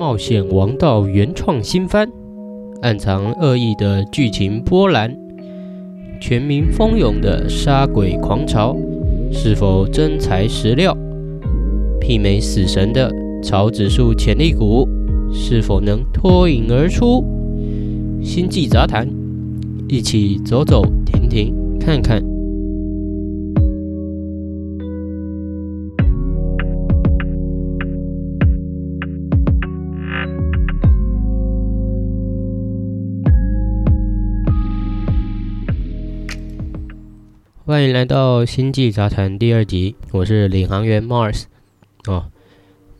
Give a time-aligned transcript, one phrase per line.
[0.00, 2.10] 冒险王道原创新番，
[2.80, 5.14] 暗藏恶意的剧情波澜，
[6.18, 8.74] 全民蜂拥的杀鬼狂潮，
[9.30, 10.96] 是否真材实料？
[12.00, 14.88] 媲美死神的超指数潜力股，
[15.34, 17.22] 是否能脱颖而出？
[18.22, 19.06] 星际杂谈，
[19.86, 22.29] 一起走走停停看看。
[37.70, 41.44] 欢迎来到《星际杂谈》第二集，我是领航员 Mars。
[42.08, 42.24] 哦，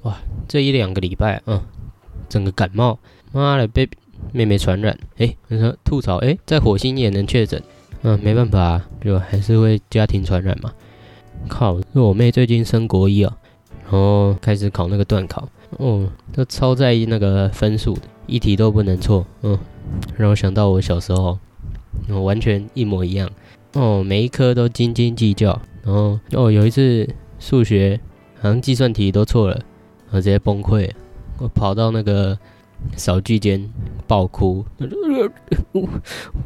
[0.02, 0.16] 哇，
[0.46, 1.60] 这一两个礼拜，嗯，
[2.28, 2.96] 整个感冒，
[3.32, 3.88] 妈的被
[4.30, 4.96] 妹妹传染。
[5.16, 7.60] 诶，你说吐槽，诶，在火星也能确诊，
[8.02, 10.72] 嗯，没办法，就还是会家庭传染嘛。
[11.48, 13.36] 靠，是我妹最近升国一啊，
[13.82, 19.58] 然后开始考那个段考，哦，都超在意那个分数的，一题都不能错，嗯，
[20.16, 21.36] 让我想到我小时候，
[22.08, 23.28] 我完全一模一样。
[23.74, 28.00] 哦，每一科都斤斤计较，然后哦，有一次数学
[28.40, 29.60] 好像计算题都错了，
[30.10, 30.90] 我直接崩溃，
[31.38, 32.36] 我跑到那个
[32.96, 33.70] 扫具间
[34.08, 34.64] 爆哭，
[35.70, 35.88] 我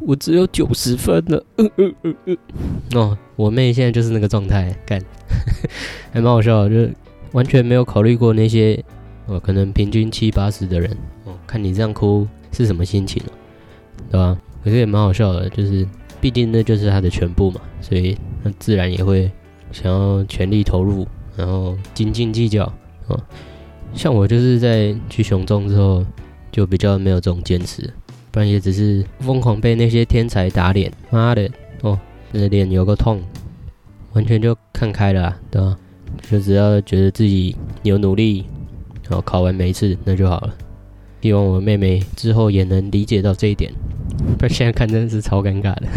[0.07, 1.43] 我只有九十分了，
[2.93, 5.01] 哦，我妹现在就是那个状态，干，
[6.13, 6.93] 还蛮好笑，就是
[7.31, 8.81] 完全没有考虑过那些
[9.25, 13.23] 哦，可能平均七八十的人，哦，看你这样哭是什么心情
[14.11, 14.37] 对吧？
[14.63, 15.87] 可是也蛮好笑的，就是。
[16.25, 19.31] 毕竟那就是他的全部嘛，所以他自然也会
[19.71, 22.63] 想要全力投入，然后斤斤计较
[23.07, 23.15] 啊。
[23.93, 26.03] 像我就是在去雄中之后，
[26.51, 27.87] 就比较没有这种坚持，
[28.31, 30.91] 不然也只是疯狂被那些天才打脸。
[31.11, 31.47] 妈的，
[31.81, 31.99] 哦，
[32.31, 33.21] 那脸有个痛，
[34.13, 35.77] 完全就看开了，对吧？
[36.31, 38.45] 就只要觉得自己有努力，
[39.07, 40.55] 然后考完每一次那就好了。
[41.25, 43.73] 希望我妹妹之后也能理解到这一点。
[44.37, 45.87] 不然现在看真的是超尴尬的。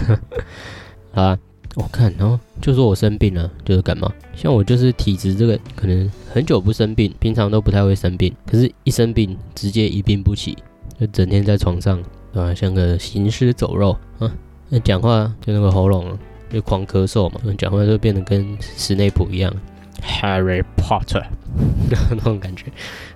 [1.12, 1.39] 好啊，
[1.75, 4.11] 我看，然后就说我生病了，就是感冒。
[4.34, 10.56] 像我就是体质这个，可能很久不生病，平常都不太会生病，可是一生病直接一病不起，
[10.99, 12.03] 就整天在床上，
[12.33, 12.55] 对吧？
[12.55, 14.33] 像个行尸走肉啊。
[14.71, 16.17] 那讲话就那个喉咙
[16.50, 19.55] 就狂咳嗽嘛，讲话就变得跟史内普一样
[20.00, 21.27] ，Harry Potter
[22.11, 22.65] 那种感觉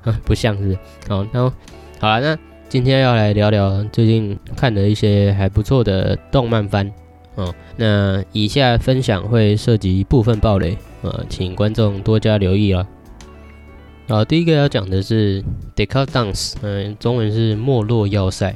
[0.03, 0.77] 啊，不像是。
[1.09, 1.51] 好，然后
[2.03, 2.39] 好了，那。
[2.69, 6.91] 今天要来聊聊最近看的一些还不错的动漫番
[7.35, 7.55] 哦。
[7.77, 12.89] 那以下分享会涉及部分暴雷，呃，请观众多加留意啊。
[14.09, 15.43] 好，第一个要讲的是
[15.77, 18.51] 《deca dance》，嗯，中文是《没落要塞》，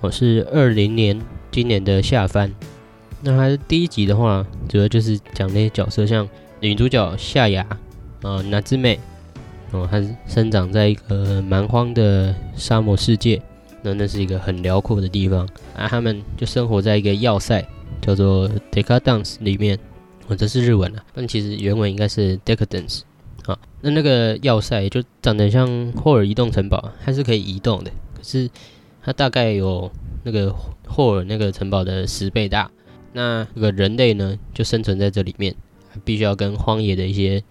[0.00, 1.20] 我是二零年
[1.50, 2.50] 今年的下番。
[3.20, 6.26] 那它第一集的话，主要就是讲那些角色，像
[6.60, 7.66] 女主角夏雅，
[8.22, 9.00] 啊，娜之美。
[9.72, 13.40] 哦，它生长在一个蛮荒的沙漠世界，
[13.82, 15.86] 那那是一个很辽阔的地方啊。
[15.86, 17.64] 他们就生活在一个要塞，
[18.02, 19.78] 叫做 Decadence 里面。
[20.26, 23.02] 哦，这是日文啊，但其实原文应该是 Decadence。
[23.46, 28.50] 啊，那那个要塞就长得像霍尔移动城堡，它是可以移动的，可是
[29.02, 29.90] 它大概有
[30.24, 30.52] 那个
[30.88, 32.68] 霍尔那个城堡的十倍大。
[33.12, 35.54] 那个人类呢，就生存在这里面，
[36.04, 37.42] 必须要跟荒野的一些。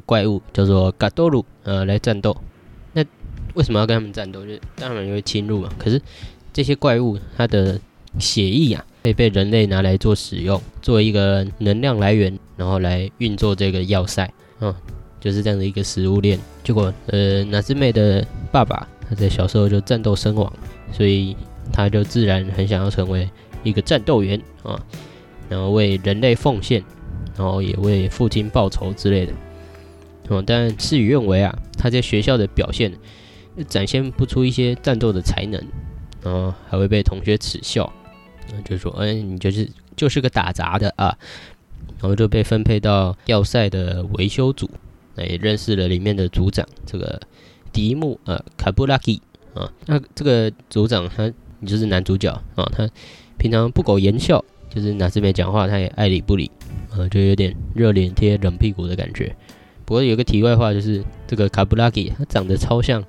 [0.00, 2.36] 怪物叫做嘎多鲁，呃，来战斗。
[2.92, 3.04] 那
[3.54, 4.44] 为什么要跟他们战斗？
[4.46, 5.68] 就当然因为侵入嘛。
[5.78, 6.00] 可是
[6.52, 7.78] 这些怪物它的
[8.18, 14.30] 血液啊，可以被人类拿来做使用，作为一个能量来源，然后来运作这个要塞。
[14.60, 14.74] 嗯，
[15.20, 16.38] 就是这样的一个食物链。
[16.62, 20.52] 结果，呃，娜之妹的爸爸他在小时候就战斗身亡，
[20.92, 21.36] 所以
[21.72, 23.28] 他就自然很想要成为
[23.62, 24.80] 一个战斗员啊，
[25.48, 26.82] 然后为人类奉献，
[27.36, 29.32] 然后也为父亲报仇之类的。
[30.28, 31.56] 哦，但事与愿违啊！
[31.76, 32.92] 他在学校的表现
[33.68, 35.62] 展现不出一些战斗的才能，
[36.22, 37.92] 然后还会被同学耻笑，
[38.64, 41.16] 就说：“哎，你就是就是个打杂的啊！”
[42.00, 44.68] 然后就被分配到要塞的维修组，
[45.16, 47.20] 也认识了里面的组长这个
[47.72, 49.20] 迪木呃卡布拉基
[49.54, 49.70] 啊。
[49.86, 52.88] 那这个组长他你就是男主角啊，他
[53.36, 56.50] 平常不苟言笑，就是拿这边讲话他也爱理不理，
[56.96, 59.34] 呃，就有点热脸贴冷屁股的感觉。
[59.84, 63.04] 不过有个题外话，就是这个卡布拉吉，他长得超像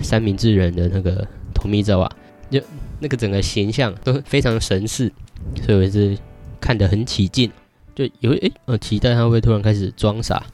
[0.00, 2.10] 三明治人的那个托米泽瓦，
[2.50, 2.60] 就
[3.00, 5.12] 那个整个形象都非常神似，
[5.64, 6.16] 所以我是
[6.60, 7.50] 看得很起劲，
[7.94, 10.44] 就有诶，呃，期待他会突然开始装傻，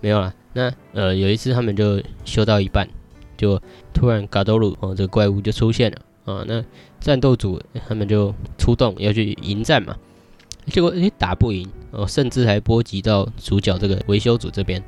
[0.00, 0.34] 没有啦。
[0.52, 2.88] 那呃，有一次他们就修到一半，
[3.36, 3.60] 就
[3.92, 5.98] 突然嘎多鲁哦，这个怪物就出现了
[6.32, 6.44] 啊。
[6.46, 6.62] 那
[7.00, 9.96] 战斗组他们就出动要去迎战嘛，
[10.66, 14.82] 结果诶打不赢哦，甚至还波及到主角这个维修组这边。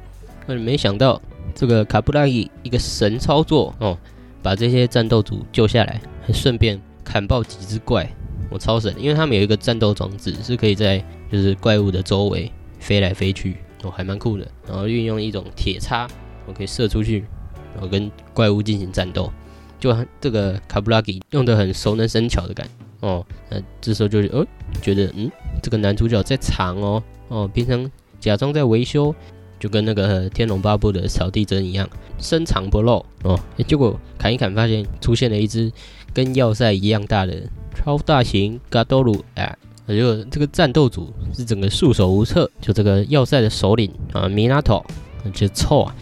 [0.55, 1.21] 没想到
[1.55, 3.99] 这个卡布拉伊一个神操作哦，
[4.43, 8.09] 把这些战斗组救下来，还顺便砍爆几只怪，
[8.51, 8.95] 我超神！
[8.99, 14.47] 因为他们有一个战斗装置，是可以在就是怪物的周围飞来飞去，哦，还蛮酷的。
[14.69, 16.07] 然后运用一种铁叉，
[16.47, 17.25] 我可以射出去，
[17.73, 19.33] 然后跟怪物进行战斗。
[19.79, 22.67] 就这个卡布拉吉用的很熟能生巧的感
[23.01, 23.25] 哦。
[23.51, 24.45] 那这时候就是哦
[24.81, 25.31] 觉得嗯，
[25.63, 29.15] 这个男主角在藏哦哦，平常假装在维修。
[29.59, 31.89] 就跟那个《天龙八部》的扫地僧一样，
[32.19, 33.39] 深藏不露哦。
[33.67, 35.73] 结果砍一砍，发现出现了一只
[36.13, 37.43] 跟要塞一样大的
[37.75, 39.57] 超大型嘎多鲁啊！
[39.87, 42.51] 结果这个战斗组是整个束手无策。
[42.61, 44.85] 就这个要塞的首领啊，米纳托，
[45.33, 45.97] 就臭啊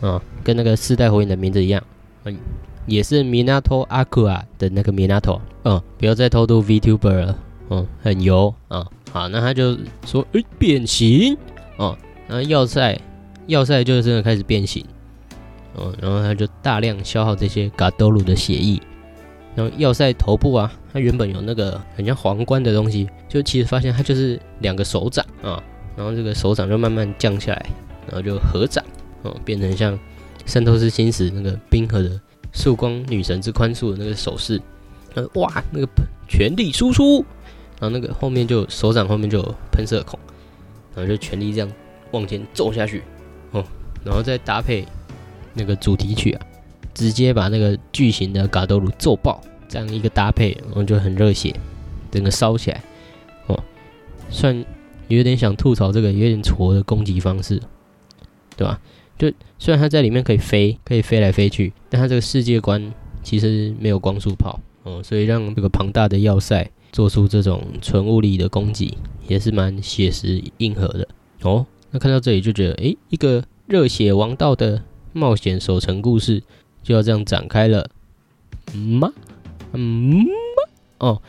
[0.00, 1.82] 啊，跟那个四代火影的名字一样，
[2.24, 2.36] 嗯，
[2.86, 5.40] 也是米纳托阿库啊的那个米纳托。
[5.64, 7.38] 嗯，不要再偷渡 VTuber 了，
[7.70, 8.86] 嗯，很油啊。
[9.12, 9.76] 好，那他就
[10.06, 11.36] 说，哎，变形
[11.76, 11.96] 哦。
[12.30, 12.96] 然后要塞，
[13.48, 14.84] 要塞就是真的开始变形，
[15.74, 18.80] 哦，然后他就大量消耗这些嘎多鲁的血液。
[19.56, 25.60] 然后要塞头部啊，它原本有那个很像皇冠的东西，就其实发现它就是两个手掌啊。
[25.96, 27.66] 然后这个手掌就慢慢降下来，
[28.06, 28.82] 然后就合掌，
[29.22, 29.92] 哦，变成像
[30.46, 32.18] 《圣斗士星矢》那个冰河的
[32.52, 34.62] 曙光女神之宽恕的那个手势。
[35.14, 35.88] 呃，哇，那个
[36.28, 37.24] 全力输出，
[37.80, 40.16] 然后那个后面就手掌后面就有喷射孔，
[40.94, 41.68] 然后就全力这样。
[42.12, 43.02] 往前走下去，
[43.52, 43.64] 哦，
[44.04, 44.84] 然后再搭配
[45.54, 46.46] 那个主题曲啊，
[46.94, 51.54] 直接把那个巨型的嘎多鲁揍爆，这样一个搭配，然后就很热血，
[52.10, 52.82] 整个烧起来，
[53.46, 53.62] 哦，
[54.28, 54.64] 算
[55.08, 57.60] 有点想吐槽这个有点挫的攻击方式，
[58.56, 58.80] 对吧？
[59.18, 62.92] 就虽然它在里面可以飞，可以飞来飞去，但它这个世界观
[63.22, 68.96] 其实没有光速炮，哦，所以让这个庞大的要塞做出这种纯物理的攻击，
[69.28, 71.06] 也是蛮写实硬核的，
[71.42, 71.66] 哦。
[71.90, 74.80] 那看到这里就觉得，诶，一个热血王道的
[75.12, 76.40] 冒险守城故事
[76.84, 77.88] 就要这样展开了
[78.72, 79.12] 吗？
[79.72, 80.24] 嗯吗？
[80.98, 81.22] 哦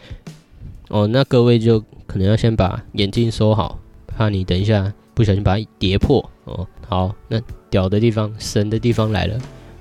[0.90, 6.68] 哦，那各位就可能要先把眼镜收好，怕你等一下不小心把它跌破哦。
[6.88, 9.40] 好，那屌的地方、神的地方来了。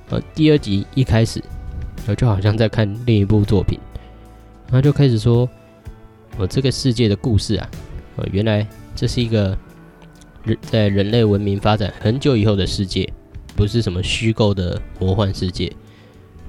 [0.08, 1.42] 呃，第二集一开始，
[2.06, 3.78] 我就好像在看另一部作品，
[4.66, 5.46] 然后就开始说，
[6.38, 7.70] 我这个世界的故事啊，
[8.16, 8.66] 呃，原来
[8.96, 9.54] 这是一个。
[10.44, 13.12] 人在人类文明发展很久以后的世界，
[13.54, 15.70] 不是什么虚构的魔幻世界。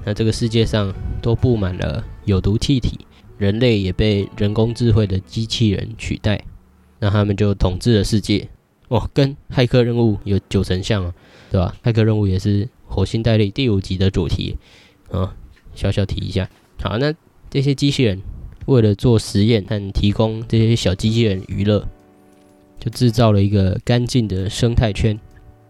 [0.04, 3.06] 那这个世界上都布满了有毒气体，
[3.38, 6.42] 人类也被人工智慧的机器人取代。
[6.98, 8.48] 那他们就统治了世界。
[8.88, 11.14] 哦，跟骇客任务有九成像啊，
[11.50, 11.74] 对吧？
[11.82, 14.58] 骇客任务也是火星代理第五集的主题
[15.10, 15.34] 啊，
[15.74, 16.50] 小小提一下。
[16.82, 17.14] 好，那
[17.48, 18.20] 这些机器人
[18.66, 21.88] 为了做实验和提供这些小机器人娱乐。
[22.82, 25.16] 就制造了一个干净的生态圈，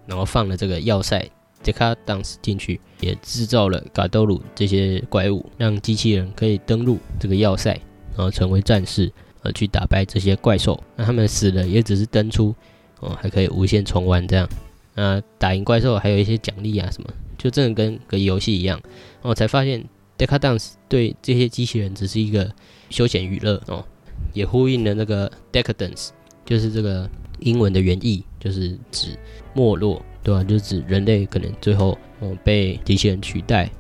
[0.07, 1.23] 然后放了这个要塞
[1.63, 7.73] 杰卡当斯进去，也制造了嘎多鲁这些怪物，让机器人可以登陆这个要塞，
[8.17, 9.13] 然后成为战士，
[9.43, 10.83] 呃，去打败这些怪兽。
[10.97, 12.55] 那他们死了也只是登出，
[13.01, 14.49] 哦，还可以无限重玩这样。
[14.95, 18.81] 那打赢怪兽还有一些奖励啊什么，就真的跟个游戏一样。
[19.21, 19.85] 我才发现
[20.17, 22.51] Decadence 对这些机器人只是一个
[22.89, 23.85] 休闲娱乐哦，
[24.33, 26.09] 也呼应了那个 Decadence。
[26.45, 27.09] 就是这个
[27.41, 29.17] 英文的原意，就是指
[29.55, 30.43] 没落，对吧？
[30.45, 33.71] 就是指人类可能最后哦被机器人取代，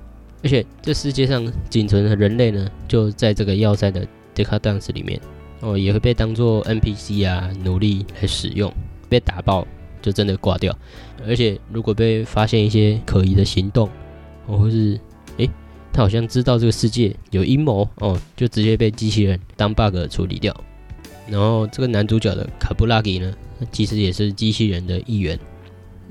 [0.43, 5.21] 而且这世界上仅存的人类呢，就在这个要塞的 Decadence 里面
[5.61, 8.73] 哦，也会被当做 NPC 啊奴隶来使用，
[9.09, 9.67] 被打爆
[10.01, 10.77] 就真的挂掉。
[11.27, 13.89] 而且如果被发现一些可疑的行动，
[14.47, 14.99] 哦，或是
[15.37, 15.49] 诶，
[15.93, 20.53] 他好像知道这个世界有阴谋哦，就直接被机器人当 bug 处理掉。
[21.29, 23.33] 然后这个男主角的卡布拉吉呢，
[23.71, 25.39] 其实也是机器人的一员。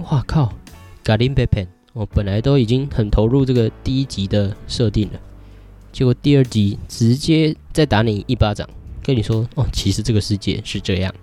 [0.09, 0.53] 哇靠，
[1.03, 5.19] 卡林贝佩，我本来都已经很投入这个第一集的设定了，
[5.91, 8.67] 结果第二集直接再打你一巴掌，
[9.03, 11.13] 跟你说哦，其实这个世界是这样，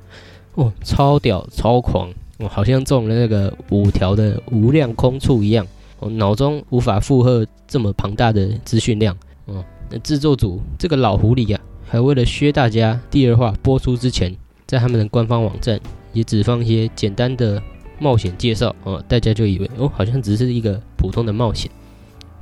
[0.54, 5.66] 哦，超屌超狂，我好像中了那个五条的无量空处一样，
[5.98, 9.16] 我脑中无法负荷这么庞大的资讯量。
[9.46, 11.58] 哦，那制作组这个老狐狸呀。
[11.88, 15.80] 还为了削大家，第二话播出之前，在他们的官方网站
[16.12, 17.62] 也只放一些简单的
[17.98, 21.70] 冒险介绍哦，大家就以为哦，好像只是一个普通的冒险。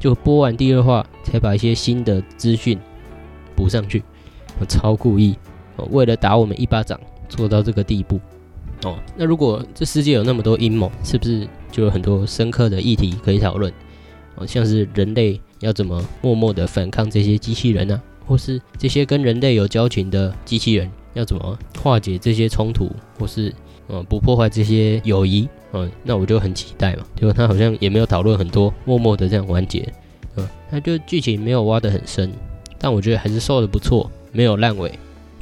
[0.01, 2.77] 就播完第二话，才把一些新的资讯
[3.55, 4.03] 补上去，
[4.69, 5.37] 超故意
[5.77, 8.21] 哦，为了打我们一巴掌，做到这个地步
[8.83, 8.99] 哦。
[9.17, 13.73] 那如果这世界有那么多阴谋，是不是就有很多深刻的议题可以讨论？
[14.35, 18.03] 哦，像是人类要怎么默默的反抗这些机器人呢？
[18.27, 23.55] 或是这些跟人类有交情的机器人要怎么化解这些冲突，或是
[23.89, 27.05] 嗯不破坏这些友谊，嗯，那我就很期待嘛。
[27.15, 29.91] 结果他好像也没有讨论很多，默默的这样完结，
[30.37, 32.33] 嗯，那就剧情没有挖得很深，
[32.79, 34.93] 但我觉得还是收的不错，没有烂尾。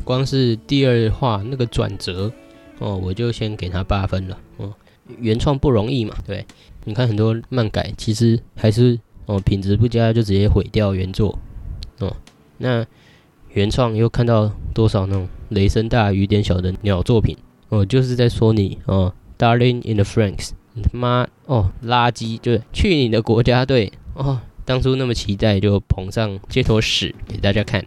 [0.05, 2.31] 光是第二话那个转折，
[2.79, 4.39] 哦，我就先给他八分了。
[4.59, 4.71] 嗯，
[5.19, 6.45] 原创不容易嘛，对。
[6.85, 11.39] 你看很多漫改，其实还是哦品质不佳就直接毁掉原作。
[12.59, 12.85] 那
[13.53, 17.37] 原创又看到多少那种雷声大雨点小的鸟作品？
[17.69, 27.85] 哦，就是在说你哦，Darling in the Franks，你他妈哦垃圾，就是去你的国家队哦，当初那么期待就捧上街头屎给大家看。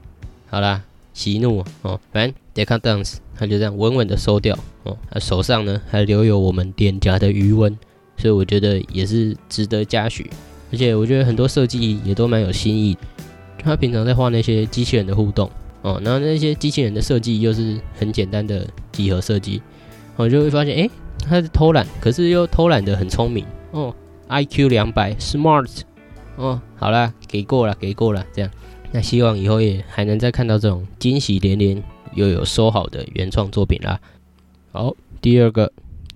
[0.50, 0.84] 好啦。
[1.14, 7.76] 息怒哦，反正 Decadence 他就这样稳稳的收掉哦，他手上呢还留有我们脸颊的余温，
[8.18, 10.30] 所以我觉得也是值得嘉许。
[10.72, 12.96] 而且我觉得很多设计也都蛮有新意。
[13.68, 19.62] 他平常在画那些机器人的互动哦，然后那些机器人的设计又是很简单的几何设计，
[20.16, 23.94] 我就会发现，哎，他是偷懒，可是又偷懒的很聪明哦
[24.30, 25.82] ，IQ 两百，Smart
[26.38, 28.50] 哦，好啦，给过了，给过了，这样。
[28.94, 31.84] 那希望以后也还能再看到这种惊喜连连
[32.14, 34.00] 又有收好的原创作品啦。
[34.72, 35.72] 好，第二个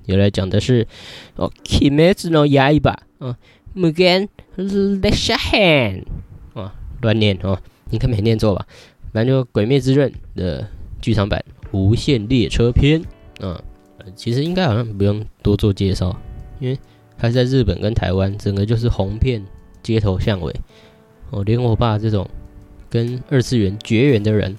[0.06, 0.88] 又来讲的是
[1.36, 3.38] 哦，Kimetsu no Yaiba 啊
[3.76, 6.06] ，Mugen Leshahan，
[7.02, 8.66] 乱念哦，你看没念错吧？
[9.14, 10.68] 反正就《鬼灭之刃》的
[11.02, 13.04] 剧场版《无限列车篇》
[13.46, 13.62] 啊，
[14.16, 16.16] 其实应该好像不用多做介绍，
[16.60, 16.78] 因为
[17.18, 19.44] 它在日本跟台湾整个就是红遍
[19.84, 20.56] 街头巷尾
[21.32, 22.28] 哦，连我爸这种。
[22.90, 24.54] 跟二次元绝缘的人，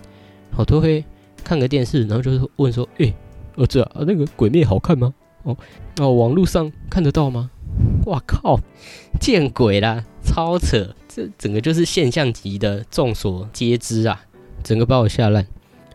[0.51, 1.05] 好多会
[1.45, 3.13] 看个电视，然后就是问说：“哎，
[3.57, 5.13] 儿子啊，那个鬼灭好看吗？
[5.43, 5.55] 哦
[6.01, 7.51] 哦，网络上看得到吗？
[8.07, 8.59] 哇靠，
[9.21, 10.95] 见鬼啦，超扯！
[11.15, 14.21] 这整个就是现象级的，众所皆知啊，
[14.63, 15.47] 整个把我吓烂。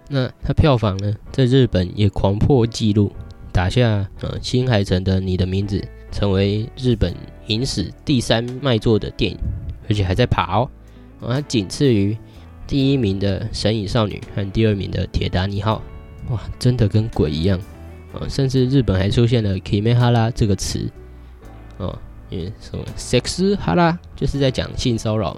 [0.10, 3.12] 那它票房呢，在日本也狂破纪录，
[3.52, 5.80] 打下呃新海诚的《你的名字》，
[6.12, 7.14] 成为日本
[7.48, 9.38] 影史第三卖座的电影，
[9.90, 10.70] 而且还在爬哦，
[11.22, 12.18] 啊，仅次于。
[12.68, 15.82] 第一名的《神隐少女》和第二名的《铁达尼号》，
[16.34, 17.58] 哇，真的跟鬼一样
[18.12, 18.28] 啊！
[18.28, 20.92] 甚至日本还出现了 “kimi 哈拉”这个词
[21.78, 21.98] 哦，
[22.30, 25.36] 因为什么 “sex 哈拉”就是在讲性骚扰，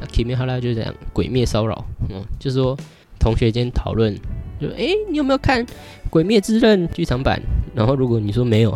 [0.00, 1.84] 那 “kimi 哈拉”就是讲鬼灭骚扰。
[2.08, 2.76] 嗯，就是说
[3.18, 4.14] 同学间讨论，
[4.60, 5.64] 就哎，你有没有看
[6.10, 7.40] 《鬼灭之刃》剧场版？
[7.74, 8.70] 然后如果你说没有，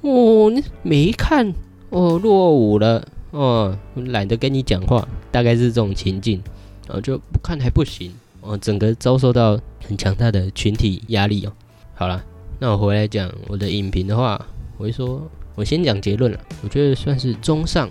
[0.00, 1.52] 哦，你没看
[1.90, 6.42] 哦，落伍了哦，懒得跟你讲话，大概是这种情境。
[6.86, 11.52] 然后，就不看还不行哦，整个遭受到很强大的群体压力哦。
[11.94, 12.24] 好了，
[12.58, 14.44] 那我回来讲我的影评的话，
[14.76, 16.40] 我会说，我先讲结论了。
[16.62, 17.86] 我觉得算是中上，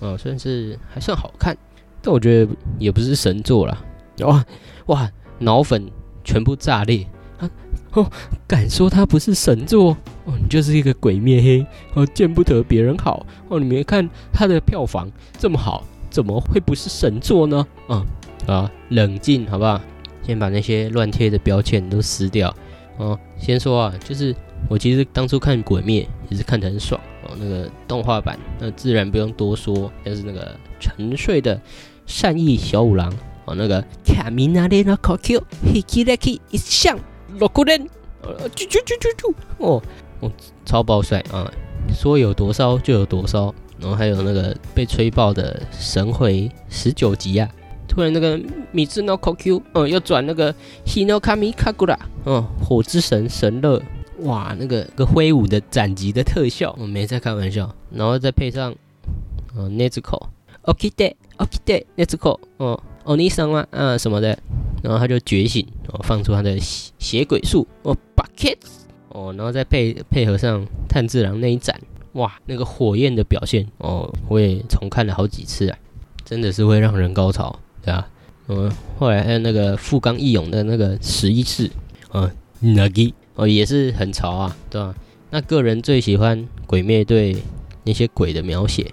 [0.00, 1.56] 啊，算是还算好看，
[2.02, 3.82] 但我觉得也不是神作啦。
[4.18, 4.44] 哇
[4.84, 5.90] 哇，脑粉
[6.22, 7.06] 全部炸裂
[7.38, 7.48] 啊！
[7.92, 8.06] 哦，
[8.46, 9.96] 敢说它不是神作
[10.26, 13.58] 哦，你就是一个鬼灭黑哦，见不得别人好哦。
[13.58, 17.66] 你没看它的票房这么好，怎么会不是神作呢？
[17.88, 18.04] 啊！
[18.46, 19.80] 啊，冷静，好不好？
[20.22, 22.54] 先把那些乱贴的标签都撕掉。
[22.98, 24.36] 哦，先说啊，就是
[24.68, 27.36] 我其实当初看《鬼灭》也是看得很爽哦。
[27.38, 31.60] 那个动画版，那自然不用多说，就是那个沉睡的
[32.06, 33.12] 善意小五郎
[33.44, 36.98] 哦，那个卡米纳列那 QQ Hiki Leki 一像
[37.38, 37.88] 洛古人，
[38.22, 39.82] 啾啾啾啾啾，哦，
[40.20, 40.32] 哦，
[40.64, 41.50] 超爆帅啊！
[41.94, 47.48] 说有多骚就有多骚，然后还有那个被吹爆的神回十九级啊！
[47.86, 48.40] 突然那个
[48.72, 50.52] 米兹诺 QQ，嗯，要转那个
[50.84, 53.80] 希诺卡米卡古拉嗯，火之神神乐，
[54.20, 57.74] 哇，那个个挥舞的斩击的特效，我没在开玩笑。
[57.90, 58.74] 然后再配上，
[59.56, 64.38] 嗯，Nezuko，Okide，Okide，Nezuko，哦，Oni 桑啊，啊什么的，
[64.82, 68.56] 然后他就觉醒，哦，放出他的血血鬼术，哦，Bucket，
[69.10, 71.80] 哦，然后再配配合上炭治郎那一斩，
[72.12, 75.78] 哇，那个火焰的表现，哦，我也重看了好几次啊，
[76.24, 77.60] 真的是会让人高潮。
[77.82, 78.08] 对啊，
[78.48, 81.70] 嗯，后来还有那个富冈义勇的那个十一式，
[82.10, 82.30] 啊
[82.62, 84.94] ，Nagi，哦，也是很潮啊，对吧？
[85.30, 87.36] 那个人最喜欢鬼灭对
[87.84, 88.90] 那些鬼的描写，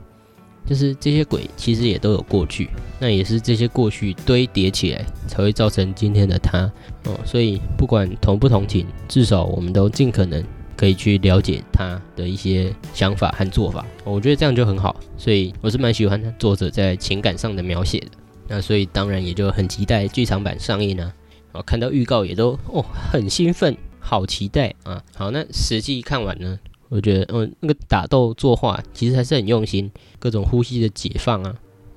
[0.66, 2.70] 就是这些鬼其实也都有过去，
[3.00, 6.72] 那也是这些过去堆叠起来才会造成今天的他，
[7.06, 10.44] 哦，所以不管同不同情，至少我们都尽可能
[10.76, 18.08] 可以去了解他的一些想法和做法，我觉得这样就很好，所以我是蛮喜欢作者在情感上的描写的。
[18.48, 21.14] 那所以当然也就很期待剧场版上映啊！
[21.54, 23.76] 哦，看到预告也都哦很兴奋，
[24.14, 25.04] 好期待啊！
[25.16, 29.90] 好，那实际看完呢，我觉得嗯那个打斗作画其实还是很用心，
[30.20, 31.56] 各种呼吸的解放啊，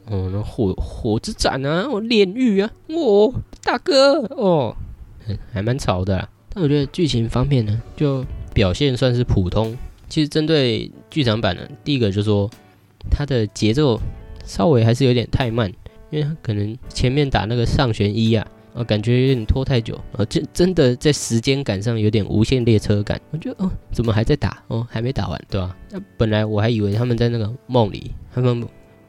[0.08, 4.74] 哦那火火之斩啊，哦炼狱啊，哦大哥哦，
[5.52, 6.28] 还蛮潮的啦。
[6.52, 9.76] 但我觉得剧情方面呢，就表现算是普通。
[10.08, 12.50] 其实针对剧场版呢，第一个就说
[13.10, 14.00] 它的节奏。
[14.48, 15.72] 稍微还是有点太慢，
[16.08, 18.46] 因为可能前面打那个上弦一啊，
[18.76, 23.18] 啊，感觉有点拖太久，啊，真真的在时间感上有点无限列车感。
[23.30, 24.62] 我觉得哦，怎么还在打？
[24.68, 25.74] 哦，还没打完，对吧？
[25.90, 28.62] 那本来我还以为他们在那个梦里，他们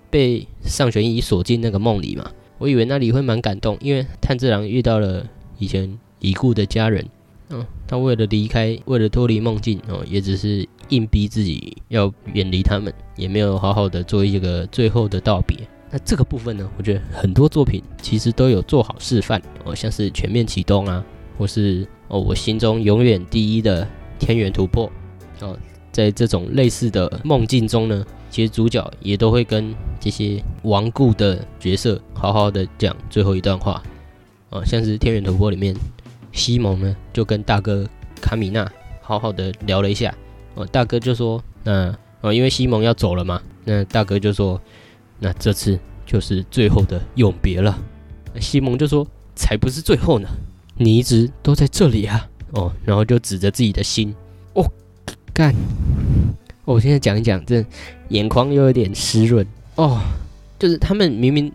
[0.09, 7.05] 被上玄一锁进那个梦里嘛，我以为那里会蛮感动，因为炭治郎遇到了以前已故的家人。
[7.49, 15.57] 嗯，他为了离开，为了脱离梦境哦，也只是硬逼自己要远离他们，也没有好好的做一个最后的道别。
[15.89, 21.03] 那这个部分呢，我觉得很多作品其实都有做好示范哦，像是全面启动啊，
[21.37, 23.87] 或是哦我心中永远第一的
[24.19, 24.91] 天元突破
[25.39, 25.57] 哦，
[25.91, 33.81] 在这种类似的梦境中呢，其实主角也都会跟这些顽固的角色好好的讲最后一段话
[34.49, 35.75] 哦，像是天元突破里面。
[36.33, 37.87] 西蒙呢，就跟大哥
[38.21, 38.69] 卡米娜
[39.01, 40.13] 好好的聊了一下。
[40.53, 44.61] 哦，大哥就说，那哦，因为西蒙要走了嘛，那大哥就说，
[45.19, 47.77] 那这次就是最后的永别了。
[48.39, 49.05] 西蒙就说，
[49.35, 50.27] 才不是最后呢，
[50.75, 52.29] 你一直都在这里啊。
[52.51, 54.15] 哦，然后就指着自己的心，
[54.53, 54.65] 哦，
[55.33, 55.53] 干，
[56.63, 57.65] 我现在讲一讲，这
[58.09, 59.45] 眼眶又有点湿润。
[59.75, 59.99] 哦，
[60.57, 61.51] 就是他们明明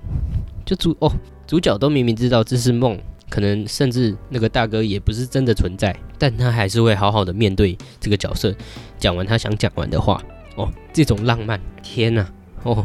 [0.67, 1.11] 就主哦，
[1.47, 2.99] 主角都明明知道这是梦。
[3.31, 8.55] 可能甚至那个大哥也不是真的存在，但他还是会好好的面对这个角色，
[8.99, 10.23] 讲完他想讲完的话。
[10.57, 12.31] 哦，这种浪漫，天哪！
[12.65, 12.85] 哦，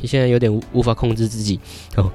[0.00, 1.60] 你现在有点无无法控制自己。
[1.96, 2.10] 哦，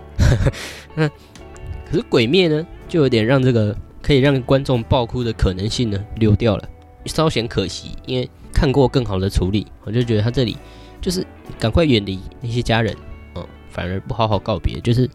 [0.96, 6.70] 那可是鬼灭呢，就有点让这个可以让观众爆哭的可能性呢溜掉了，
[7.06, 7.92] 稍显可惜。
[8.06, 10.58] 因为看过更好的处理，我就觉得他这里
[11.02, 11.26] 就是
[11.60, 12.96] 赶快远离那些家人，
[13.34, 15.10] 哦，反而不好好告别，就是。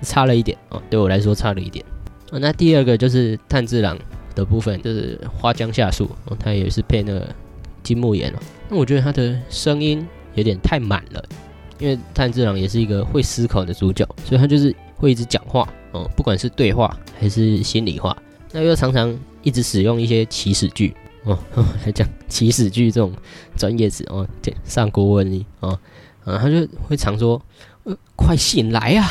[0.00, 1.84] 差了一点哦，对我来说差了一点。
[2.30, 3.98] 那第二个就是炭治郎
[4.32, 7.34] 的部分，就是花江夏树哦，他也是配那个
[7.82, 8.38] 金木研哦。
[8.68, 11.24] 那我觉得他的声音有点太满了，
[11.78, 18.16] 因为炭治郎也是一个会思考的主角，所以他就是会一直讲话哦，不管是对话还是心里话，
[18.52, 21.38] 那又常常一直使用一些起始句哦，
[21.82, 23.12] 还讲起始句这种
[23.56, 24.26] 专业词哦，
[24.64, 25.78] 上国文哦，
[26.24, 27.40] 啊，他就会常说。
[28.14, 29.08] 快醒来呀，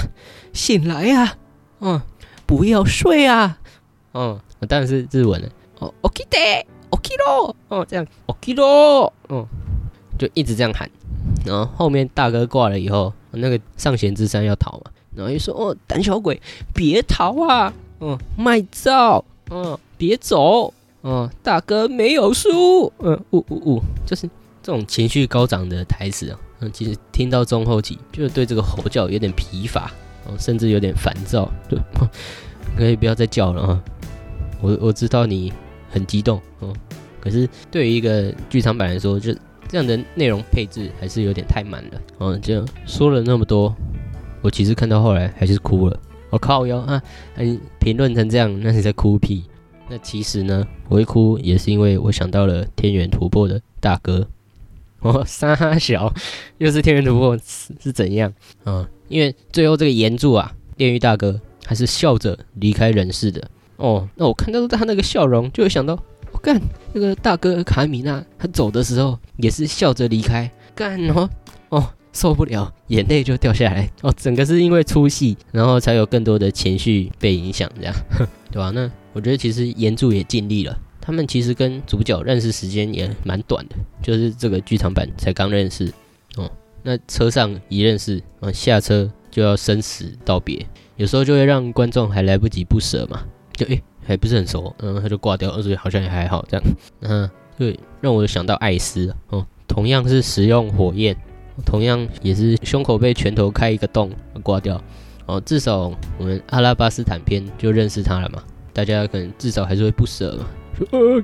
[0.53, 1.35] 醒来呀，
[1.79, 1.99] 嗯，
[2.45, 3.57] 不要睡啊，
[4.13, 5.49] 嗯，当然是日文了，
[5.79, 6.37] 哦，OK 的
[6.91, 9.47] ，OK 咯，哦，这样，OK 咯，哦，
[10.19, 10.87] 就一直这样喊，
[11.45, 16.41] 然后后面大哥挂了以后，那个上弦之山要逃嘛，然后又说，哦，胆小鬼，
[16.73, 20.73] 别逃啊，嗯，卖照，嗯，别走，
[21.03, 24.29] 嗯，大哥没有输，嗯，呜呜呜，就是
[24.61, 26.39] 这种情绪高涨的台词啊。
[26.59, 29.91] 嗯，其实听到中后期，就是对这个吼叫有点疲乏，
[30.25, 31.77] 哦，甚至有点烦躁，就
[32.75, 33.83] 可以不要再叫了啊！
[34.59, 35.53] 我我知道你
[35.91, 36.73] 很激动哦，
[37.21, 39.31] 可是对于一个剧场版来说，就
[39.67, 42.01] 这样的内容配置还是有点太满了。
[42.19, 43.75] 嗯，就说了那么多，
[44.41, 45.99] 我其实看到后来还是哭了。
[46.29, 47.01] 我靠哟啊！
[47.37, 49.43] 你评论成这样，那你在哭屁？
[49.89, 54.27] 那其实呢，我会哭也是因为我想到了天元突破的大哥。
[54.99, 56.13] 哦，沙小
[56.57, 58.33] 又是天元突破是是怎样
[58.65, 58.89] 啊？
[59.07, 63.49] 因为最后这个岩柱啊，炼狱大哥还是笑着离开人世的。
[63.77, 66.16] 哦，那我看到他那个笑容，就会想到，我
[66.47, 66.61] 干
[66.93, 70.49] 那个大哥卡米娜，他走的时候也是笑着离开。
[70.73, 71.29] 干哦
[71.67, 73.91] 哦，受不了，眼泪就掉下来。
[74.01, 77.93] 哦，整个是因为出戏，然后才有更多的情绪被影响，这样
[78.49, 78.71] 对吧？
[78.73, 80.79] 那我觉得其实原著也尽力了。
[81.01, 85.91] 他们其实跟主角认识时间也蛮短的，就是这个剧场版才刚认识
[86.37, 86.49] 哦。
[86.81, 96.65] 那车上一认识，啊，下车就要生死道别，有时候就会让观众还来不及不舍嘛，就诶还不是很熟，嗯，他就挂掉，所以好像也还好这样。
[97.01, 101.13] 嗯，对，让我想到艾斯哦，同样是使用火焰，
[101.65, 104.09] 同样也是胸口被拳头开一个洞
[104.41, 104.81] 挂掉
[105.25, 105.41] 哦。
[105.41, 108.41] 至少我们阿拉巴斯坦篇就认识他了嘛，
[108.71, 110.45] 大家可能至少还是会不舍嘛。
[110.91, 111.21] 呃，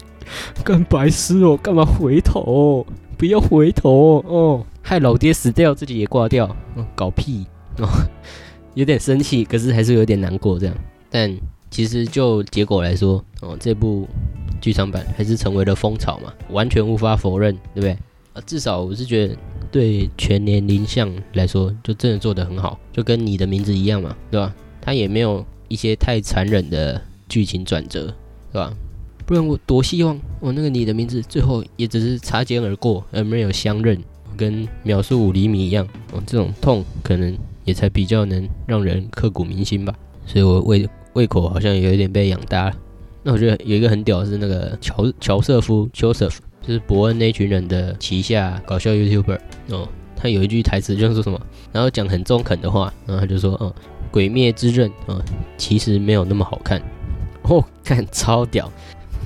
[0.66, 2.86] 干白痴哦，干嘛回头？
[3.18, 6.54] 不要回头哦，害老爹死掉，自己也挂掉，
[6.96, 7.46] 搞屁
[7.78, 7.88] 哦，
[8.74, 10.76] 有点生气，可是还是有点难过这样。
[11.10, 11.34] 但
[11.74, 14.08] 其实就结果来说，哦，这部
[14.62, 17.98] 剧场版还是成为了风潮嘛，完全无法否认，对不对？
[18.34, 19.36] 啊，至少我是觉得
[19.72, 24.54] 对全年龄向来说，就真的做得很好，就跟你的名字一样嘛，对吧？
[24.80, 28.06] 他也没有一些太残忍的剧情转折，
[28.52, 28.72] 对吧？
[29.26, 34.00] 不然我多希望我那个你的名字最后也只是擦肩而过，而没有相认，
[34.38, 39.96] 跟秒速五厘米一样哦，这种痛可能也才比较能让人刻骨铭心吧。
[40.28, 42.76] 所以我为胃口好像有一点被养大了。
[43.24, 51.40] 那我觉得有一个很屌是那个乔乔瑟夫 Joseph，就是伯恩那群人的旗下搞笑 YouTuber 哦，他有一句台词就是说什么，
[51.72, 53.74] 然后讲很中肯的话，然后他就说，嗯，
[54.12, 55.22] 鬼灭之刃啊，
[55.58, 56.82] 其实没有那么好看。
[57.44, 58.70] 哦，看超屌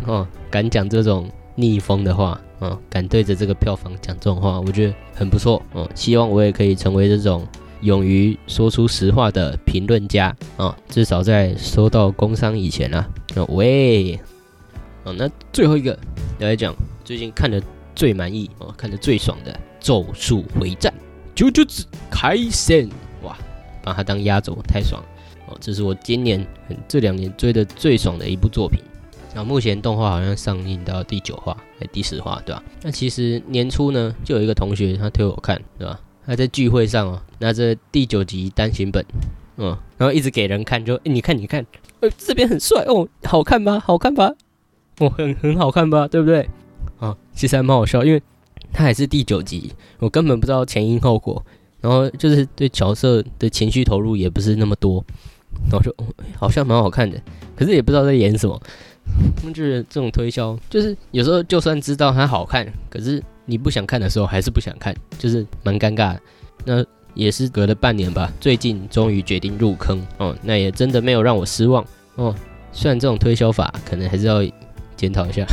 [0.05, 5.89] 哦，敢讲这种逆风的话啊，敢对着这个票房讲这种话，我觉得很不错哦。
[5.95, 7.47] 希望我也可以成为这种
[7.81, 13.07] 勇于说出实话的评论家啊，至少在收到工商以前啊。
[13.49, 14.19] 喂，
[15.03, 15.97] 哦，那最后一个
[16.39, 16.73] 来讲，
[17.05, 17.61] 最近看的
[17.95, 20.91] 最满意哦，看的最爽的《咒术回战》，
[21.35, 22.89] 九九子开戦，
[23.21, 23.37] 哇，
[23.83, 25.03] 把它当压轴，太爽。
[25.47, 26.45] 哦，这是我今年
[26.87, 28.81] 这两年追的最爽的一部作品。
[29.35, 32.63] 然后目前动画好像上映到第九话还第十话，对吧？
[32.81, 35.99] 那其实年初呢，就有一个同学他推我看，对吧？
[36.27, 39.03] 他在聚会上哦，拿着第九集单行本，
[39.55, 41.65] 嗯，然后一直给人看，就你看你看，
[42.01, 43.79] 呃，这边很帅哦，好看吧？
[43.79, 44.33] 好看吧？
[44.99, 46.07] 哦，很很好看吧？
[46.07, 46.47] 对不对？
[46.99, 48.21] 啊，其实还蛮好笑，因为
[48.73, 51.41] 他还是第九集，我根本不知道前因后果，
[51.79, 55.03] 然后就是对角色的情绪投入也不是那么多。
[55.69, 55.95] 然后就
[56.37, 57.19] 好像蛮好看的，
[57.55, 58.61] 可是也不知道在演什么。
[59.53, 66.15] 就是这种推销，就是有时候就算知道它好看，可是你不想看的时候还是不想看，就是蛮尴尬。
[66.65, 70.37] 那也是隔了半年吧，最近终于决定入坑哦。
[70.43, 71.83] 那也真的没有让我失望
[72.15, 72.35] 哦。
[72.71, 74.43] 虽然这种推销法可能还是要
[74.95, 75.43] 检讨一下，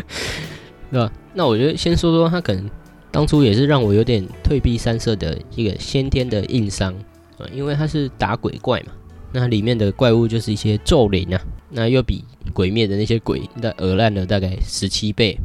[0.90, 1.12] 对吧？
[1.34, 2.70] 那我觉得先说说他可能
[3.10, 6.94] 当初也是让我有点退避三舍的一个先天的硬伤
[7.38, 8.92] 啊，因为他是打鬼怪嘛。
[9.32, 15.36] 那里面的怪物就是一些咒灵啊，那又比鬼灭的那些鬼那鹅烂了大概十七倍。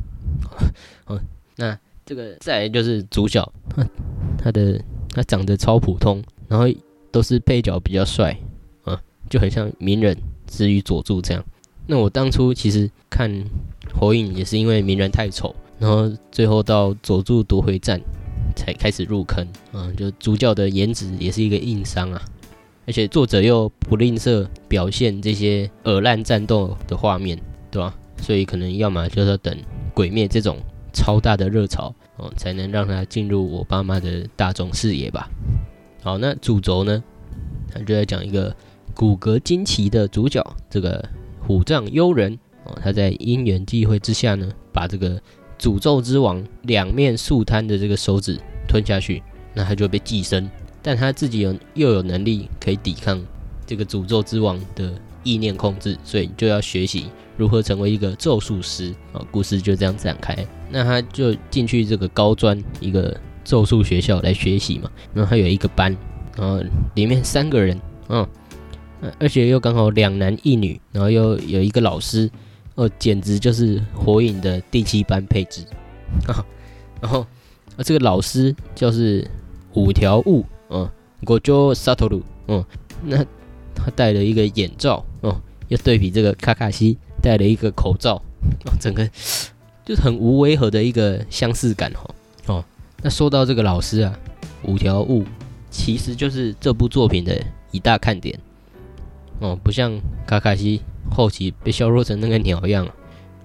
[1.07, 1.19] 哦，
[2.05, 3.47] 这个再来就是主角，
[4.37, 6.65] 他的他长得超普通，然后
[7.11, 8.37] 都是配角比较帅
[8.83, 11.43] 啊，就很像鸣人之于佐助这样。
[11.87, 13.31] 那我当初其实看
[13.93, 17.99] 火影也是因为鸣人太丑，然后最后到佐助夺回战
[18.55, 22.21] 才开始入坑啊，就主角的颜值也是一个硬伤啊。
[22.87, 27.95] 而且作者又不吝啬表现这些耳烂战斗的画面，对吧？
[28.21, 29.53] 所以可能要么就是要等
[29.93, 30.57] 《鬼灭》这种
[30.93, 35.29] 超大的热潮哦，才能让它进入我爸妈的大众视野吧。
[36.03, 37.03] 好，那主轴呢，
[37.73, 38.55] 他就在讲一个
[38.93, 41.03] 骨骼惊奇的主角，这个
[41.39, 45.21] 虎杖悠仁哦，他在因缘际会之下呢，把这个
[45.59, 49.21] 诅咒之王两面素摊的这个手指吞下去，
[49.53, 50.49] 那他就被寄生。
[50.81, 53.23] 但他自己有又有能力可以抵抗
[53.67, 54.91] 这个诅咒之王的
[55.23, 57.05] 意念控制，所以就要学习
[57.37, 59.21] 如何成为一个咒术师啊。
[59.31, 60.35] 故事就这样展开，
[60.69, 64.89] 那他就进去这个高专一个咒术学校来学习嘛。
[65.13, 65.95] 然后他有一个班，
[66.37, 66.63] 然后
[66.95, 68.27] 里面三个人，嗯，
[69.19, 72.29] 而且又刚好两男一女，然后又有一个老师，
[72.75, 75.65] 哦，简直就是火影的第七班配置
[76.27, 76.45] 啊。
[77.01, 77.21] 然后
[77.75, 79.29] 啊，这个老师就是
[79.73, 80.45] 五条悟。
[80.73, 80.89] 嗯，
[81.25, 82.63] 我就萨托鲁，嗯，
[83.03, 83.17] 那
[83.75, 88.15] 他戴了一个眼罩，哦，要对比这个卡卡西戴了一个口罩，
[88.65, 89.07] 哦，整个
[89.85, 92.15] 就是很无违和的一个相似感，哦，
[92.47, 92.65] 哦，
[93.01, 94.19] 那说到这个老师啊，
[94.63, 95.23] 五条悟
[95.69, 98.37] 其实就是这部作品的一大看点，
[99.39, 102.85] 哦，不像卡卡西后期被削弱成那个鸟样，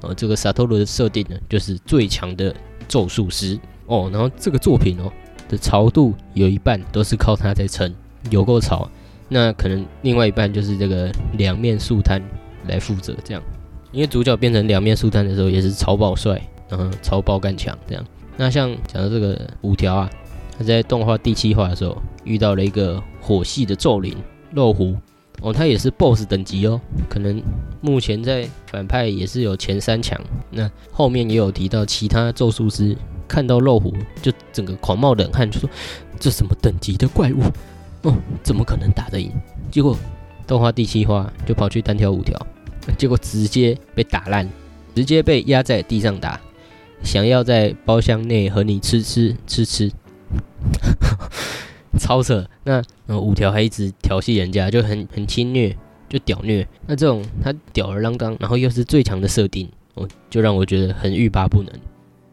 [0.00, 2.52] 哦，这个萨托鲁的设定呢，就是最强的
[2.88, 5.12] 咒术师，哦，然后这个作品哦。
[5.48, 7.94] 的潮度有一半都是靠他在撑，
[8.30, 8.90] 有够潮。
[9.28, 11.08] 那可能另外一半就是这个
[11.38, 12.20] 两面素摊
[12.66, 13.40] 来负责这样。
[13.92, 18.04] 因为主角变成两面素摊的时候也是超爆帅，然后超爆干强这样。
[18.36, 20.10] 那像讲到这个五条啊，
[20.58, 24.14] 他在动画第七话的时候遇到了一个火系的咒灵
[24.52, 24.96] 肉狐
[25.40, 27.42] 哦，他也是 BOSS 等级哦，可能
[27.80, 30.20] 目前在反派也是有前三强。
[30.50, 32.96] 那后面也有提到其他咒术师。
[33.28, 35.68] 看到肉虎就整个狂冒冷汗，就说
[36.16, 37.42] 这什么等级的怪物？
[38.02, 39.32] 哦，怎么可能打得赢？
[39.68, 39.98] 结果
[40.46, 42.40] 动画第七话就跑去单挑五条，
[42.96, 44.48] 结果直接被打烂，
[44.94, 46.40] 直接被压在地上打，
[47.02, 49.90] 想要在包厢内和你吃吃吃吃，
[51.98, 52.46] 超扯！
[52.64, 52.82] 那
[53.18, 55.76] 五条还一直调戏人家，就很很侵略，
[56.08, 56.66] 就屌虐。
[56.86, 61.72] 那这种他吊儿郎当，然后又是最强的设定，哦，就让我觉得很欲罢不能。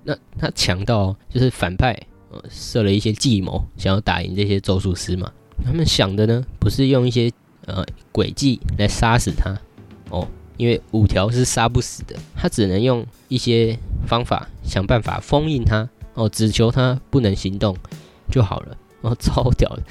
[0.04, 1.98] 那他强到就是反派，
[2.32, 5.32] 呃，设了一些计谋，想要打赢这些咒术师嘛。
[5.64, 7.32] 他们想的呢，不是用一些
[7.66, 9.58] 呃诡计来杀死他，
[10.10, 10.28] 哦，
[10.64, 17.76] 因为五条是杀不死的，他只能用一些方法想办法封印他，哦，只求他不能行动
[18.32, 18.78] 就好了。
[19.02, 19.84] 哦， 超屌的，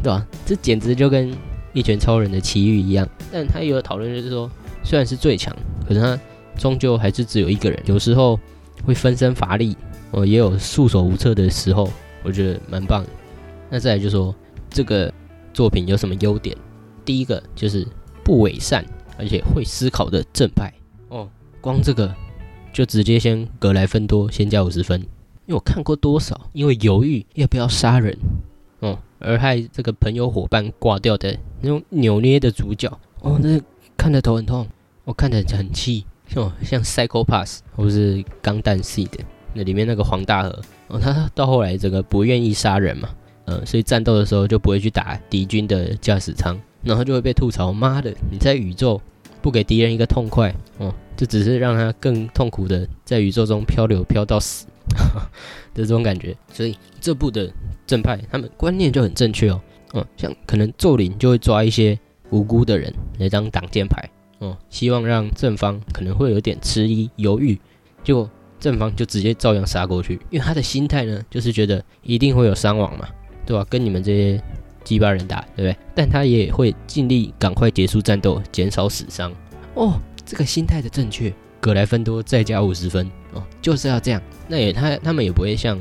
[0.00, 0.24] 对吧？
[0.46, 1.36] 这简直就跟
[1.72, 3.08] 一拳超人的奇遇一样。
[3.32, 4.48] 但他有讨论就是说，
[4.84, 5.52] 虽然是最强，
[5.88, 6.16] 可是他
[6.56, 8.38] 终究还是只有一个人，有时候。
[8.84, 9.74] 会分身乏力，
[10.10, 11.90] 哦，也有束手无策的时候，
[12.22, 13.08] 我觉得蛮棒的。
[13.70, 14.34] 那再来就说
[14.68, 15.10] 这个
[15.54, 16.54] 作品有什么优点？
[17.02, 17.86] 第一个就是
[18.22, 18.84] 不伪善，
[19.18, 20.72] 而且会思考的正派。
[21.08, 21.28] 哦。
[21.60, 22.14] 光这个
[22.72, 28.14] 就直接先格莱芬多先加五十分，因为我看过多少因为犹豫要不要杀人
[28.80, 32.90] 哦，而害这个朋友伙伴挂掉的那种扭捏的主角。
[33.20, 33.58] 哦，那
[33.96, 34.66] 看得头很痛，
[35.04, 36.04] 我看得很气。
[36.34, 39.18] 哦，像 Psycho Pass 或是钢弹系的。
[39.54, 43.08] 那里面那个黄大河哦，他到后来这个不愿意杀人嘛，
[43.44, 49.00] 呃，所以战斗的时候就不会去打敌军的驾驶舱，然后就会被吐槽，妈的，你在宇宙
[49.40, 50.94] 不给敌人一个痛快哦。
[51.16, 54.66] 就只是让他更痛苦的在宇宙中漂流漂到死
[55.72, 57.48] 的这种感觉，所以这部的
[57.86, 59.60] 正派他们观念就很正确哦，
[59.94, 61.96] 嗯，像可能咒灵就会抓一些
[62.30, 67.56] 无辜的人来当挡箭牌，哦，希望让正方可能会有点迟疑犹豫，
[68.02, 73.06] 结果正方就直接照样杀过去，因为他的心态呢就是觉得一定会有伤亡嘛，
[73.46, 73.64] 对吧？
[73.70, 74.42] 跟你们这些
[74.84, 75.76] 鸡巴人打，对不对？
[75.94, 79.32] 但他也会尽力赶快结束战斗，减少死伤，
[79.74, 79.98] 哦。
[80.26, 84.22] 这个心态的正确，格莱芬多再加五十分哦，就是要这样。
[84.48, 85.78] 那也他他们也不会像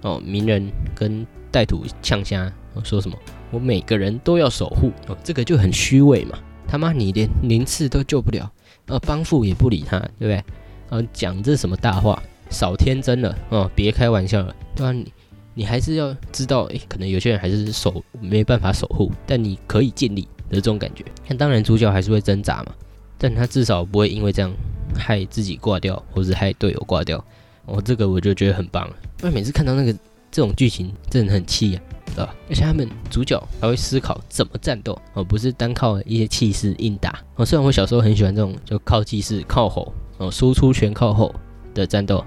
[0.00, 2.50] 哦鸣人跟带土呛虾
[2.82, 3.14] 说什么，
[3.50, 6.38] 我每个人都要守护哦，这个就很虚伪嘛。
[6.66, 8.50] 他妈你连零次都救不了，
[8.86, 10.44] 呃帮父也不理他，对不对？
[10.88, 14.56] 呃讲这什么大话，少天真了哦，别开玩笑了。
[14.74, 15.12] 对啊，你
[15.54, 21.04] 你还是要知道，诶，可能有些人还是守没办法守护，但你可以尽力的这种感觉。
[21.28, 22.72] 那当然主角还是会挣扎嘛。
[23.18, 24.52] 但他至少不会因为这样
[24.96, 27.24] 害自己挂掉，或是害队友挂掉。
[27.66, 28.96] 哦，这个我就觉得很棒了。
[29.20, 29.92] 因为每次看到那个
[30.28, 32.34] 这种剧情，真的很气啊，对吧？
[32.48, 37.16] 而且他们主角还会思考怎么战斗，哦，不是单靠一些气势硬打。
[37.36, 41.32] 哦，虽然我小时候很喜欢这种就靠气势、靠吼，哦，输出全靠吼
[41.72, 42.24] 的战斗，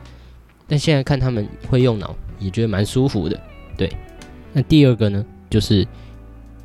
[0.66, 3.40] 但现在看他们会用脑，也觉得蛮舒服的。
[3.78, 3.92] 对，
[4.54, 5.86] 那第二个呢，就是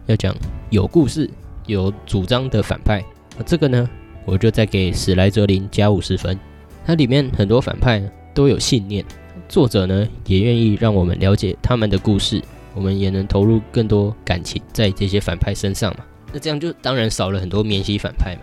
[0.06, 0.34] 要讲
[0.70, 1.28] 有故事、
[1.66, 3.04] 有主张的反派。
[3.46, 3.88] 这个呢？
[4.26, 6.38] 我就再给史莱哲林加五十分。
[6.84, 8.00] 它里面很多反派
[8.34, 9.04] 都有信念，
[9.48, 12.40] 作者呢也愿意让我们了解他们的故事，
[12.74, 16.04] 我们也能投入更多感情在这些反派身上嘛。
[16.32, 18.42] 那这样就当然少了很多免洗反派嘛，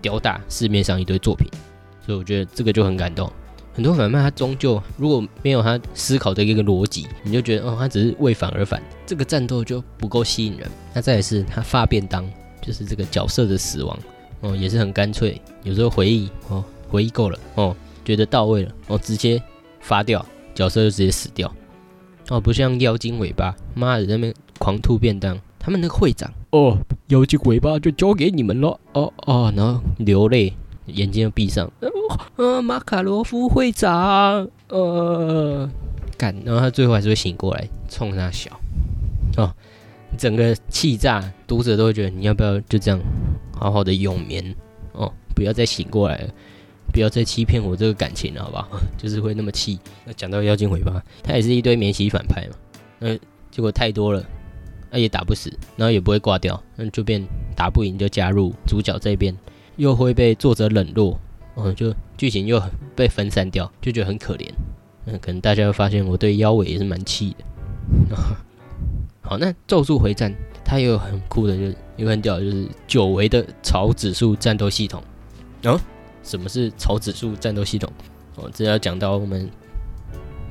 [0.00, 1.46] 吊打市面上一堆作品。
[2.04, 3.30] 所以我觉得这个就很感动。
[3.74, 10.70] 很多反派他终究如果没有他思考的一个逻辑，你就觉得哦，他只是为反而反，这个战斗就不够吸引人。
[10.92, 12.28] 那再来是他发便当，
[12.60, 13.98] 就是这个角色的死亡。
[14.40, 19.40] 哦，也是很干脆，有时候回忆哦，回忆够了哦，觉得到位了哦，直接
[19.80, 21.48] 发掉，角色就直接死掉
[22.28, 30.52] 哦，不像妖精尾巴，妈的那边狂吐便当，他们那个会长哦，妖精尾巴就交给你们了哦哦，然后流泪，
[30.86, 31.70] 眼睛闭上，
[32.36, 35.68] 呃，马卡罗夫会长，呃，
[36.16, 38.50] 干，然后他最后还是会醒过来，冲他笑，
[39.36, 39.54] 哦，
[40.16, 43.00] 整个气炸，读者都会觉得你要不要就这样。
[43.54, 44.44] 好好的永眠
[44.90, 46.28] 哦，不要再醒过来了，
[46.92, 48.68] 不要再欺骗我这个感情了，好不好？
[48.98, 49.78] 就是会那么气。
[50.04, 52.56] 那讲到妖精尾巴，他也是一堆免洗反派嘛，
[52.98, 53.16] 那
[53.52, 54.24] 结果太多了，
[54.90, 59.32] 那也打不死，然后也不会挂掉，那就变打不赢就加入主角这边，
[59.82, 61.18] 又会被作者冷落，
[61.56, 62.62] 嗯，就剧情又
[62.94, 64.48] 被分散掉，就觉得很可怜。
[65.06, 68.16] 嗯，可能大家会发现我对妖尾也是蛮气的。
[69.20, 70.32] 好，那咒术回战。
[70.64, 75.02] 它也有很酷的，就是一个很屌，就是久违的超指数战斗系统。
[75.64, 75.78] 哦，
[76.22, 77.92] 什么是超指数战斗系统？
[78.36, 79.50] 哦，这要讲到我们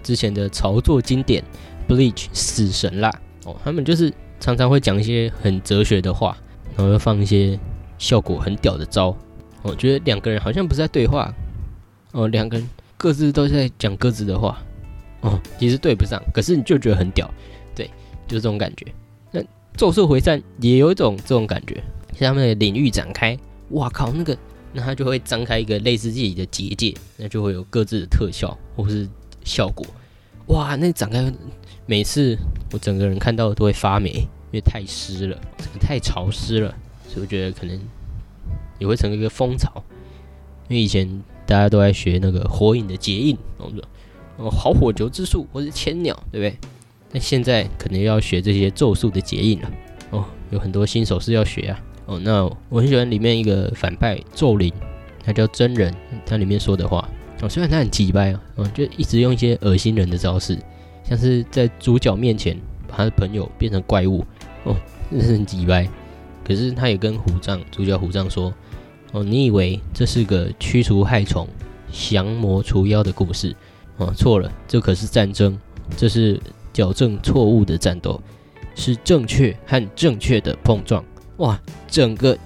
[0.03, 1.41] 之前的潮作经典
[1.91, 3.09] 《Bleach》死神啦。
[3.45, 6.37] 哦，他们就是常常会讲一些很哲学的话，
[6.75, 7.57] 然后又放一些
[8.01, 9.15] 效果很屌的招。
[9.61, 11.31] 我觉得两个人好像不是在对话，
[12.13, 14.59] 哦，两个人各自都在讲各自的话。
[15.21, 17.31] 哦，其实对不上，可是你就觉得很屌，
[17.75, 17.85] 对，
[18.27, 18.87] 就是这种感觉。
[19.29, 19.39] 那
[19.77, 21.75] 咒术回战也有一种这种感觉，
[22.17, 23.37] 像他们的领域展开，
[23.69, 24.35] 哇靠，那个
[24.73, 29.07] 那他就会张开一个类似自己的结界，那就会有各自的特效或是
[29.43, 29.85] 效果，
[30.47, 31.31] 哇，那展开
[31.85, 32.35] 每次
[32.71, 35.37] 我整个人看到都会发霉，因为太湿了，
[35.79, 36.75] 太潮湿了，
[37.11, 37.77] 所以我觉得可能
[38.79, 39.83] 也会成为一个风潮，
[40.69, 41.05] 因为以前
[41.45, 43.37] 大家都在学那个火影的结印，
[44.37, 46.57] 哦，好火球之术或是千鸟，对不对？
[47.11, 49.71] 那现在可能要学这些咒术的结印了
[50.11, 52.17] 哦，有很多新手是要学啊哦。
[52.23, 54.71] 那我很喜欢里面一个反派咒灵，
[55.21, 55.93] 他叫真人，
[56.25, 57.05] 他里面说的话
[57.41, 60.57] 哦，虽然他很鸡掰啊，哦，就一直用一些恶心人的招式，
[61.03, 64.25] 像是在主角面前把他的朋友变成怪物
[64.63, 64.73] 哦，
[65.11, 65.85] 真是很鸡掰。
[66.51, 68.53] 可是他也跟虎杖主角虎杖说
[69.11, 71.47] 哦，你以为这是个驱除害虫、
[71.91, 73.55] 降魔除妖的故事
[73.97, 74.13] 哦？
[74.15, 75.59] 错了，这可是战争，
[75.97, 76.39] 这是。
[76.73, 78.17] 矫正错误的战斗，
[78.75, 81.03] 是正确和正确的碰撞。
[81.35, 82.37] 哇，整个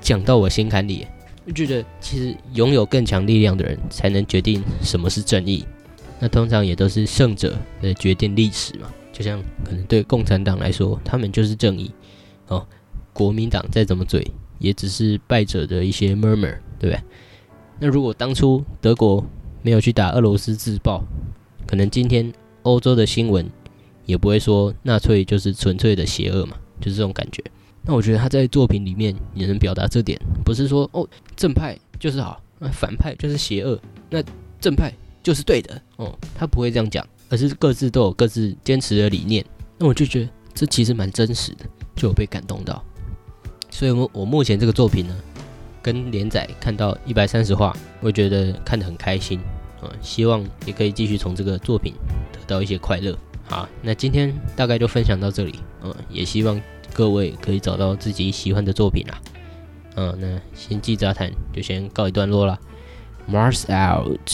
[0.00, 1.04] 讲到我心坎里，
[1.44, 5.64] 我觉得其实拥有更强力量的人才能决定什么是正义。
[6.20, 8.88] 那通常也都是胜者来决定历史嘛。
[9.12, 11.90] 就像可能对共产党来说，他们就是正义
[12.46, 12.64] 哦。
[13.22, 14.26] 国民党再怎么嘴，
[14.58, 17.00] 也只是败者的一些 murmur，对不对？
[17.78, 19.24] 那如果当初德国
[19.62, 21.04] 没有去打俄罗斯自爆，
[21.68, 22.32] 可能今天
[22.62, 23.48] 欧洲的新闻
[24.06, 27.40] 也不会说纳粹就是纯粹的邪恶嘛，就是这种感觉。
[27.84, 33.80] 那我觉得他在作品里面也能表达这点，不是说哦正派就是好，那反派就是邪恶，
[34.10, 34.20] 那
[34.60, 39.44] 正派就是对的哦，他不会这样讲，而是各自都有各自坚持的理念。
[39.78, 42.84] 那我就觉得这其实蛮真实的，就有被感动到。
[43.72, 45.16] 所以，我我目前这个作品呢，
[45.80, 49.40] 跟连载看到一百三十话，我觉得看得很开心
[49.80, 51.94] 啊，希望也可以继续从这个作品
[52.30, 53.16] 得到一些快乐。
[53.48, 56.60] 好，那今天大概就分享到这里，嗯，也希望
[56.92, 59.20] 各位可以找到自己喜欢的作品啦。
[59.96, 62.58] 嗯，那星际杂谈就先告一段落啦
[63.28, 64.30] ，Mars out。